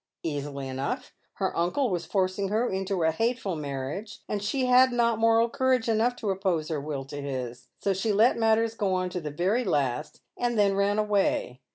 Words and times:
""Easily 0.35 0.67
enough. 0.67 1.13
Her 1.33 1.55
uncle 1.55 1.91
was 1.91 2.07
forcing 2.07 2.47
her 2.47 2.67
into 2.67 3.03
a 3.03 3.11
hateful 3.11 3.55
marriage, 3.55 4.21
and 4.27 4.41
she 4.41 4.65
had 4.65 4.91
not 4.91 5.19
moral 5.19 5.47
courage 5.47 5.87
enough 5.87 6.15
to 6.15 6.31
oppose 6.31 6.69
her 6.69 6.81
will 6.81 7.05
to 7.05 7.19
ids, 7.19 7.67
so 7.77 7.93
she 7.93 8.11
let 8.11 8.35
matters 8.35 8.73
go 8.73 8.95
on 8.95 9.11
to 9.11 9.21
the 9.21 9.29
verj' 9.29 9.67
last, 9.67 10.21
and 10.35 10.57
then 10.57 10.73
ran 10.73 10.97
away. 10.97 11.61